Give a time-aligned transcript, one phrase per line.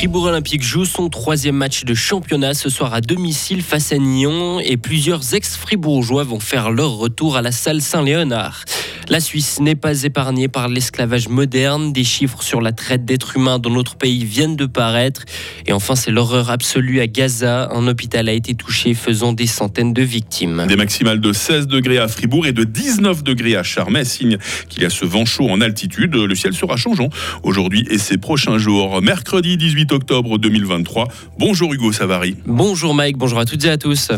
[0.00, 4.58] Fribourg Olympique joue son troisième match de championnat ce soir à domicile face à Nyon
[4.58, 8.64] et plusieurs ex-fribourgeois vont faire leur retour à la salle Saint-Léonard.
[9.10, 11.92] La Suisse n'est pas épargnée par l'esclavage moderne.
[11.92, 15.24] Des chiffres sur la traite d'êtres humains dans notre pays viennent de paraître.
[15.66, 17.68] Et enfin, c'est l'horreur absolue à Gaza.
[17.72, 20.64] Un hôpital a été touché, faisant des centaines de victimes.
[20.68, 24.84] Des maximales de 16 degrés à Fribourg et de 19 degrés à Charmey, signe qu'il
[24.84, 26.14] y a ce vent chaud en altitude.
[26.14, 27.08] Le ciel sera changeant
[27.42, 29.02] aujourd'hui et ces prochains jours.
[29.02, 31.08] Mercredi 18 octobre 2023.
[31.36, 32.36] Bonjour Hugo Savary.
[32.46, 34.12] Bonjour Mike, bonjour à toutes et à tous.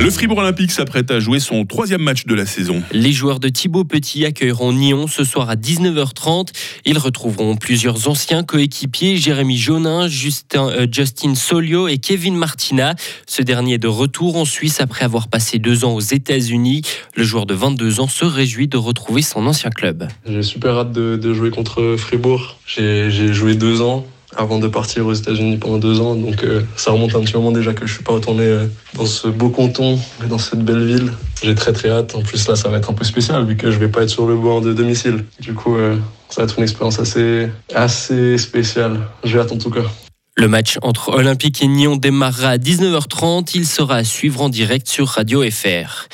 [0.00, 2.82] Le Fribourg Olympique s'apprête à jouer son troisième match de la saison.
[2.92, 6.50] Les joueurs de Thibaut Petit accueilleront Nyon ce soir à 19h30.
[6.84, 12.94] Ils retrouveront plusieurs anciens coéquipiers, Jérémy Jonin, Justin, euh, Justin Solio et Kevin Martina.
[13.26, 16.82] Ce dernier est de retour en Suisse après avoir passé deux ans aux États-Unis.
[17.16, 20.06] Le joueur de 22 ans se réjouit de retrouver son ancien club.
[20.28, 22.56] J'ai super hâte de, de jouer contre Fribourg.
[22.66, 26.14] J'ai joué deux ans avant de partir aux États-Unis pendant deux ans.
[26.14, 29.06] Donc euh, ça remonte un petit moment déjà que je suis pas retourné euh, dans
[29.06, 29.98] ce beau canton
[30.28, 31.12] dans cette belle ville.
[31.42, 32.14] J'ai très très hâte.
[32.14, 34.10] En plus là, ça va être un peu spécial vu que je vais pas être
[34.10, 35.24] sur le bord de domicile.
[35.40, 35.96] Du coup, euh,
[36.28, 39.00] ça va être une expérience assez assez spéciale.
[39.24, 39.84] J'ai hâte en tout cas.
[40.36, 43.50] Le match entre Olympique et Nyon démarrera à 19h30.
[43.54, 46.06] Il sera à suivre en direct sur Radio FR.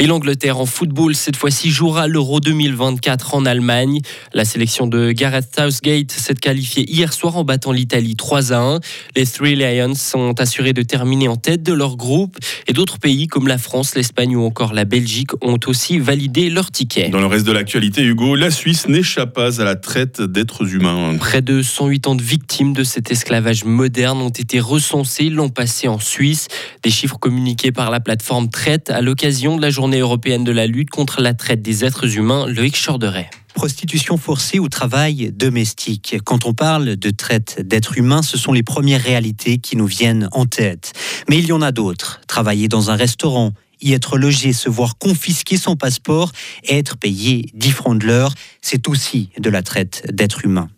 [0.00, 4.00] Et l'Angleterre en football, cette fois-ci, jouera l'Euro 2024 en Allemagne.
[4.32, 8.80] La sélection de Gareth Southgate s'est qualifiée hier soir en battant l'Italie 3 à 1.
[9.16, 12.36] Les Three Lions sont assurés de terminer en tête de leur groupe
[12.68, 16.70] et d'autres pays comme la France, l'Espagne ou encore la Belgique ont aussi validé leur
[16.70, 17.08] ticket.
[17.08, 21.16] Dans le reste de l'actualité, Hugo, la Suisse n'échappe pas à la traite d'êtres humains.
[21.18, 25.88] Près de 108 ans de victimes de cet esclavage moderne ont été recensés l'an passé
[25.88, 26.46] en Suisse.
[26.84, 30.66] Des chiffres communiqués par la plateforme Traite à l'occasion de la journée européenne de la
[30.66, 36.16] lutte contre la traite des êtres humains, Loïc Chorderet prostitution forcée ou travail domestique.
[36.24, 40.28] Quand on parle de traite d'êtres humains, ce sont les premières réalités qui nous viennent
[40.30, 40.92] en tête.
[41.28, 42.20] Mais il y en a d'autres.
[42.28, 46.30] Travailler dans un restaurant, y être logé, se voir confisquer son passeport
[46.64, 50.68] et être payé 10 francs de l'heure, c'est aussi de la traite d'êtres humains.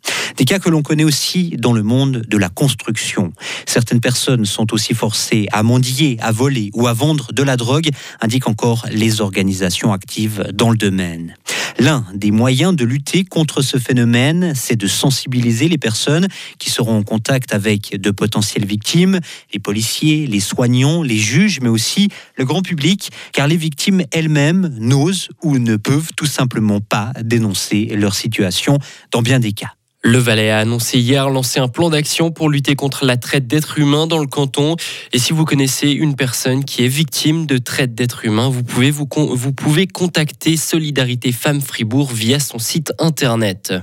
[0.41, 3.34] Des cas que l'on connaît aussi dans le monde de la construction.
[3.67, 7.91] Certaines personnes sont aussi forcées à mendier, à voler ou à vendre de la drogue,
[8.23, 11.34] indiquent encore les organisations actives dans le domaine.
[11.78, 16.27] L'un des moyens de lutter contre ce phénomène, c'est de sensibiliser les personnes
[16.59, 19.21] qui seront en contact avec de potentielles victimes,
[19.53, 24.75] les policiers, les soignants, les juges, mais aussi le grand public, car les victimes elles-mêmes
[24.78, 28.78] n'osent ou ne peuvent tout simplement pas dénoncer leur situation
[29.11, 29.75] dans bien des cas.
[30.03, 33.78] Le Valais a annoncé hier lancer un plan d'action pour lutter contre la traite d'êtres
[33.78, 34.77] humains dans le canton.
[35.12, 38.91] Et si vous connaissez une personne qui est victime de traite d'êtres humains, vous pouvez,
[38.91, 43.75] vous, vous pouvez contacter Solidarité Femmes Fribourg via son site internet.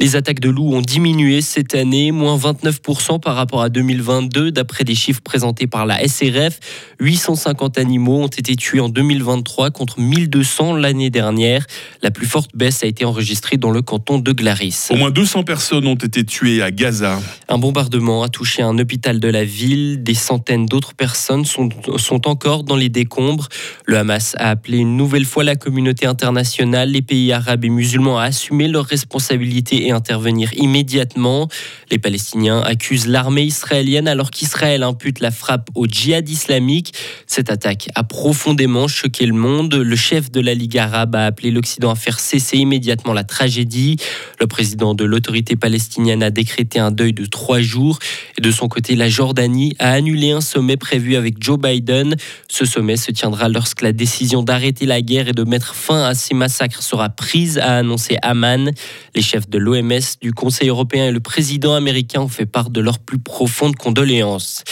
[0.00, 4.82] Les attaques de loups ont diminué cette année, moins 29% par rapport à 2022, d'après
[4.82, 6.58] des chiffres présentés par la SRF.
[7.00, 11.66] 850 animaux ont été tués en 2023 contre 1200 l'année dernière.
[12.00, 14.88] La plus forte baisse a été enregistrée dans le canton de Glaris.
[14.88, 17.20] Au moins 200 personnes ont été tuées à Gaza.
[17.50, 20.02] Un bombardement a touché un hôpital de la ville.
[20.02, 21.68] Des centaines d'autres personnes sont,
[21.98, 23.48] sont encore dans les décombres.
[23.84, 28.18] Le Hamas a appelé une nouvelle fois la communauté internationale, les pays arabes et musulmans
[28.18, 31.48] à assumer leurs responsabilités intervenir immédiatement.
[31.90, 36.94] Les Palestiniens accusent l'armée israélienne alors qu'Israël impute la frappe au djihad islamique.
[37.26, 39.74] Cette attaque a profondément choqué le monde.
[39.74, 43.96] Le chef de la Ligue arabe a appelé l'Occident à faire cesser immédiatement la tragédie.
[44.38, 47.98] Le président de l'autorité palestinienne a décrété un deuil de trois jours.
[48.38, 52.16] Et de son côté, la Jordanie a annulé un sommet prévu avec Joe Biden.
[52.48, 56.14] Ce sommet se tiendra lorsque la décision d'arrêter la guerre et de mettre fin à
[56.14, 58.70] ces massacres sera prise, a annoncé Amman.
[59.14, 59.79] Les chefs de l'OMS
[60.20, 64.62] du Conseil européen et le président américain ont fait part de leurs plus profondes condoléances.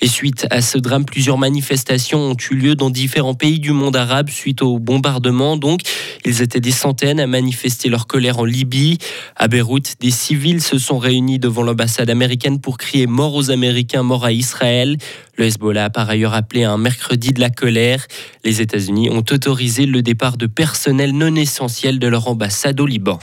[0.00, 3.96] Et suite à ce drame, plusieurs manifestations ont eu lieu dans différents pays du monde
[3.96, 5.56] arabe suite au bombardement.
[5.56, 5.80] Donc,
[6.24, 8.98] ils étaient des centaines à manifester leur colère en Libye.
[9.36, 14.02] À Beyrouth, des civils se sont réunis devant l'ambassade américaine pour crier mort aux Américains,
[14.02, 14.98] mort à Israël.
[15.36, 18.06] Le Hezbollah a par ailleurs appelé un mercredi de la colère.
[18.44, 23.18] Les États-Unis ont autorisé le départ de personnel non essentiel de leur ambassade au Liban.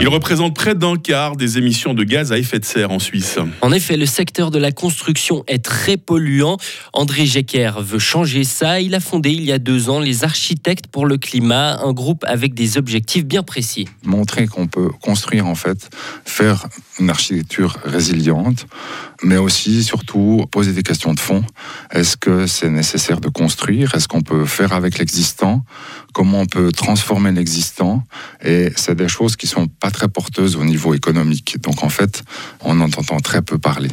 [0.00, 3.38] Il représente près d'un quart des émissions de gaz à effet de serre en Suisse.
[3.60, 6.56] En effet, le secteur de la construction est très polluant.
[6.94, 8.80] André Jecker veut changer ça.
[8.80, 12.24] Il a fondé il y a deux ans les Architectes pour le climat, un groupe
[12.26, 13.88] avec des objectifs bien précis.
[14.02, 15.90] Montrer qu'on peut construire en fait,
[16.24, 16.66] faire
[16.98, 18.66] une architecture résiliente
[19.22, 21.44] mais aussi, surtout, poser des questions de fond.
[21.90, 23.94] Est-ce que c'est nécessaire de construire?
[23.94, 25.64] Est-ce qu'on peut faire avec l'existant?
[26.12, 28.04] Comment on peut transformer l'existant?
[28.42, 31.60] Et c'est des choses qui sont pas très porteuses au niveau économique.
[31.60, 32.22] Donc en fait,
[32.60, 33.90] on en entend très peu parler.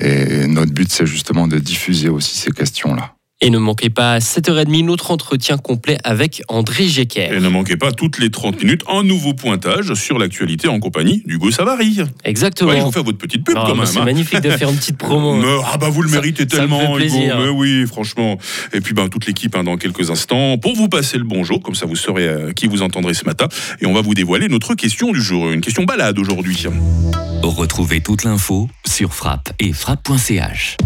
[0.00, 3.14] Et notre but, c'est justement de diffuser aussi ces questions-là.
[3.44, 7.32] Et ne manquez pas à 7h30 notre entretien complet avec André Jecker.
[7.32, 11.24] Et ne manquez pas toutes les 30 minutes un nouveau pointage sur l'actualité en compagnie
[11.26, 11.98] d'Hugo Savary.
[12.22, 12.70] Exactement.
[12.70, 13.86] Ouais, je vous fais votre petite pub Non, quand mais même.
[13.86, 14.04] C'est hein.
[14.04, 15.34] magnifique de faire une petite promo.
[15.42, 16.96] Mais- ah bah vous le Ça- méritez ça me tellement.
[16.96, 17.16] Hugo.
[17.18, 18.38] Mais oui, franchement.
[18.72, 21.74] Et puis ben toute l'équipe hein, dans quelques instants pour vous passer le bonjour, comme
[21.74, 23.48] ça vous saurez euh, qui vous entendrez ce matin.
[23.80, 26.64] Et on va vous dévoiler notre question du jour, une question balade aujourd'hui.
[27.42, 30.76] Retrouvez toute l'info sur frappe et frappe.ch.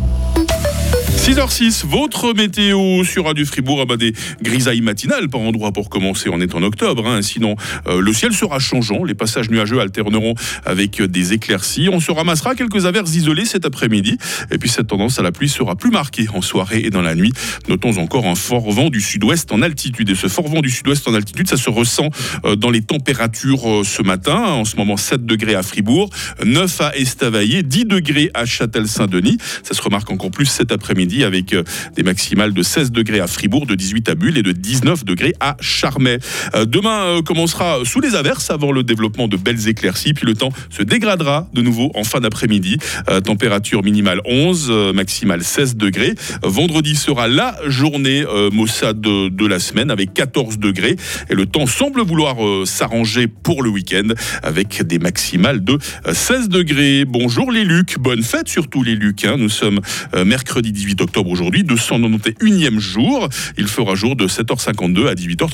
[1.16, 6.28] 6h06, votre météo sur Radio Fribourg, ah bah, des grisailles matinales par endroit pour commencer,
[6.30, 7.20] on est en octobre, hein.
[7.22, 7.56] sinon
[7.88, 10.34] euh, le ciel sera changeant, les passages nuageux alterneront
[10.64, 14.18] avec des éclaircies, on se ramassera quelques averses isolées cet après-midi,
[14.52, 17.14] et puis cette tendance à la pluie sera plus marquée en soirée et dans la
[17.14, 17.32] nuit.
[17.68, 21.08] Notons encore un fort vent du sud-ouest en altitude, et ce fort vent du sud-ouest
[21.08, 22.10] en altitude, ça se ressent
[22.44, 26.10] euh, dans les températures euh, ce matin, en ce moment 7 degrés à Fribourg,
[26.44, 31.53] 9 à Estavayer, 10 degrés à Châtel-Saint-Denis, ça se remarque encore plus cet après-midi avec
[31.53, 31.62] euh,
[31.94, 35.35] des maximales de 16 degrés à Fribourg, de 18 à Bulle et de 19 degrés
[35.41, 36.19] à Charmey.
[36.55, 40.35] Euh, Demain euh, commencera sous les averses avant le développement de belles éclaircies, puis le
[40.35, 42.79] temps se dégradera de nouveau en fin d'après-midi.
[43.25, 46.14] Température minimale 11, euh, maximale 16 degrés.
[46.43, 50.97] Vendredi sera la journée maussade de, la semaine avec 14 degrés
[51.31, 52.37] et le temps semble vouloir
[52.67, 54.09] s'arranger pour le week-end
[54.43, 57.05] avec des maximales de euh, 16 degrés.
[57.06, 59.25] Bonjour les Lucs, bonne fête surtout les Lucs.
[59.25, 59.37] hein.
[59.38, 59.81] Nous sommes
[60.25, 63.28] mercredi 18 octobre aujourd'hui, 291e jour.
[63.56, 65.44] Il fera jour de 7h52 à 18h30.